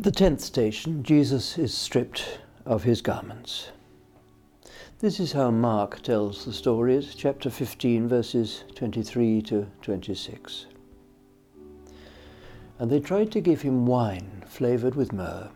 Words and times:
The 0.00 0.10
tenth 0.10 0.40
station, 0.40 1.02
Jesus 1.02 1.58
is 1.58 1.76
stripped 1.76 2.38
of 2.64 2.84
his 2.84 3.02
garments. 3.02 3.70
This 5.00 5.20
is 5.20 5.32
how 5.32 5.50
Mark 5.50 6.00
tells 6.00 6.46
the 6.46 6.54
story. 6.54 6.96
It's 6.96 7.14
chapter 7.14 7.50
15, 7.50 8.08
verses 8.08 8.64
23 8.76 9.42
to 9.42 9.66
26. 9.82 10.64
And 12.78 12.90
they 12.90 12.98
tried 12.98 13.30
to 13.32 13.42
give 13.42 13.60
him 13.60 13.84
wine 13.84 14.42
flavored 14.46 14.94
with 14.94 15.12
myrrh, 15.12 15.50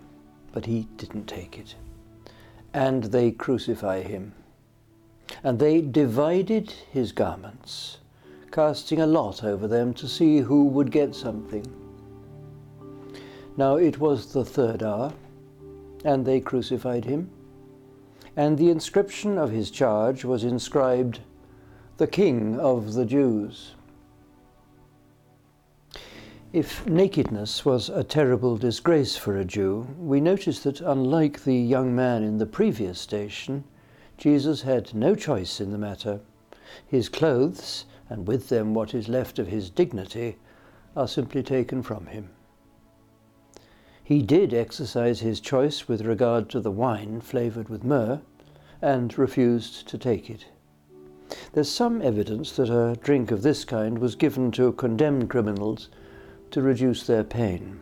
but 0.52 0.66
he 0.66 0.88
didn't 0.98 1.24
take 1.24 1.58
it. 1.58 1.74
And 2.74 3.04
they 3.04 3.30
crucify 3.30 4.02
him. 4.02 4.34
And 5.42 5.58
they 5.58 5.80
divided 5.80 6.70
his 6.92 7.12
garments, 7.12 7.96
casting 8.52 9.00
a 9.00 9.06
lot 9.06 9.42
over 9.42 9.66
them 9.66 9.94
to 9.94 10.06
see 10.06 10.40
who 10.40 10.66
would 10.66 10.90
get 10.90 11.14
something. 11.14 11.83
Now 13.56 13.76
it 13.76 14.00
was 14.00 14.32
the 14.32 14.44
third 14.44 14.82
hour, 14.82 15.12
and 16.04 16.24
they 16.24 16.40
crucified 16.40 17.04
him. 17.04 17.30
And 18.36 18.58
the 18.58 18.70
inscription 18.70 19.38
of 19.38 19.52
his 19.52 19.70
charge 19.70 20.24
was 20.24 20.42
inscribed, 20.42 21.20
The 21.98 22.08
King 22.08 22.58
of 22.58 22.94
the 22.94 23.04
Jews. 23.04 23.74
If 26.52 26.86
nakedness 26.86 27.64
was 27.64 27.88
a 27.88 28.02
terrible 28.02 28.56
disgrace 28.56 29.16
for 29.16 29.36
a 29.36 29.44
Jew, 29.44 29.86
we 29.98 30.20
notice 30.20 30.60
that 30.64 30.80
unlike 30.80 31.44
the 31.44 31.56
young 31.56 31.94
man 31.94 32.22
in 32.24 32.38
the 32.38 32.46
previous 32.46 32.98
station, 32.98 33.64
Jesus 34.18 34.62
had 34.62 34.94
no 34.94 35.14
choice 35.14 35.60
in 35.60 35.70
the 35.70 35.78
matter. 35.78 36.20
His 36.86 37.08
clothes, 37.08 37.86
and 38.08 38.26
with 38.26 38.48
them 38.48 38.74
what 38.74 38.94
is 38.94 39.08
left 39.08 39.38
of 39.38 39.48
his 39.48 39.70
dignity, 39.70 40.38
are 40.96 41.08
simply 41.08 41.42
taken 41.42 41.82
from 41.82 42.06
him. 42.06 42.30
He 44.04 44.20
did 44.20 44.52
exercise 44.52 45.20
his 45.20 45.40
choice 45.40 45.88
with 45.88 46.02
regard 46.02 46.50
to 46.50 46.60
the 46.60 46.70
wine 46.70 47.22
flavoured 47.22 47.70
with 47.70 47.84
myrrh 47.84 48.20
and 48.82 49.16
refused 49.16 49.88
to 49.88 49.96
take 49.96 50.28
it. 50.28 50.44
There's 51.54 51.70
some 51.70 52.02
evidence 52.02 52.54
that 52.56 52.68
a 52.68 52.96
drink 52.96 53.30
of 53.30 53.40
this 53.40 53.64
kind 53.64 53.98
was 53.98 54.14
given 54.14 54.50
to 54.52 54.72
condemned 54.72 55.30
criminals 55.30 55.88
to 56.50 56.60
reduce 56.60 57.06
their 57.06 57.24
pain. 57.24 57.80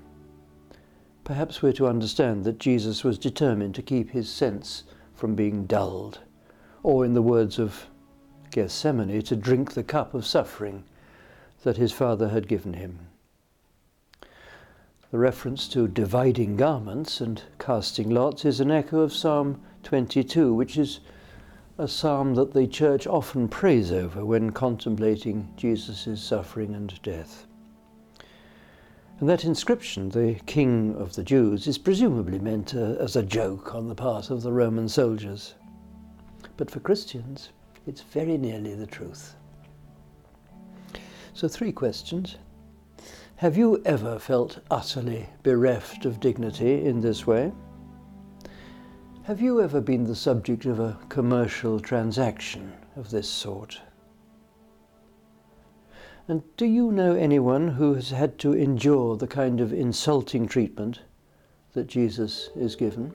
Perhaps 1.25 1.61
we're 1.61 1.73
to 1.73 1.89
understand 1.89 2.45
that 2.45 2.61
Jesus 2.61 3.03
was 3.03 3.19
determined 3.19 3.75
to 3.75 3.83
keep 3.83 4.11
his 4.11 4.31
sense 4.31 4.85
from 5.15 5.35
being 5.35 5.67
dulled, 5.67 6.21
or 6.85 7.05
in 7.05 7.15
the 7.15 7.23
words 7.23 7.59
of 7.59 7.87
Gethsemane, 8.53 9.23
to 9.23 9.35
drink 9.35 9.73
the 9.73 9.83
cup 9.83 10.15
of 10.15 10.25
suffering 10.25 10.85
that 11.65 11.79
his 11.79 11.91
Father 11.91 12.29
had 12.29 12.47
given 12.47 12.75
him. 12.75 13.09
The 15.13 15.19
reference 15.19 15.69
to 15.69 15.89
dividing 15.89 16.57
garments 16.57 17.21
and 17.21 17.43
casting 17.59 18.09
lots 18.09 18.47
is 18.47 18.61
an 18.61 18.71
echo 18.71 19.01
of 19.01 19.13
Psalm 19.13 19.61
22, 19.83 20.55
which 20.55 20.79
is 20.79 21.01
a 21.77 21.87
psalm 21.87 22.35
that 22.37 22.55
the 22.55 22.67
church 22.67 23.07
often 23.07 23.47
prays 23.47 23.93
over 23.93 24.25
when 24.25 24.53
contemplating 24.53 25.53
Jesus' 25.55 26.23
suffering 26.23 26.75
and 26.75 26.99
death. 27.03 27.47
And 29.21 29.29
that 29.29 29.45
inscription, 29.45 30.09
the 30.09 30.41
King 30.47 30.97
of 30.97 31.15
the 31.15 31.25
Jews, 31.25 31.67
is 31.67 31.77
presumably 31.77 32.39
meant 32.39 32.75
uh, 32.75 32.97
as 32.99 33.15
a 33.15 33.23
joke 33.23 33.75
on 33.75 33.89
the 33.89 33.95
part 33.95 34.31
of 34.31 34.41
the 34.41 34.53
Roman 34.53 34.89
soldiers. 34.89 35.57
But 36.57 36.71
for 36.71 36.81
Christians, 36.81 37.51
it's 37.87 38.01
very 38.01 38.39
nearly 38.39 38.75
the 38.75 38.87
truth. 38.87 39.37
So, 41.35 41.49
three 41.49 41.73
questions. 41.73 42.39
Have 43.43 43.57
you 43.57 43.83
ever 43.85 44.21
felt 44.21 44.61
utterly 44.71 45.29
bereft 45.43 46.07
of 46.07 46.21
dignity 46.21 46.85
in 46.85 47.01
this 47.01 47.27
way? 47.27 47.51
Have 49.25 49.41
you 49.41 49.61
ever 49.61 49.81
been 49.81 50.05
the 50.05 50.15
subject 50.15 50.65
of 50.65 50.79
a 50.79 50.97
commercial 51.09 51.81
transaction 51.81 52.73
of 52.95 53.11
this 53.11 53.29
sort? 53.29 53.81
And 56.29 56.45
do 56.57 56.67
you 56.67 56.93
know 56.93 57.17
anyone 57.17 57.67
who 57.67 57.95
has 57.95 58.11
had 58.11 58.39
to 58.39 58.53
endure 58.53 59.17
the 59.17 59.27
kind 59.27 59.61
of 59.61 59.73
insulting 59.73 60.47
treatment 60.47 61.01
that 61.73 61.89
Jesus 61.89 62.49
is 62.55 62.77
given? 62.77 63.13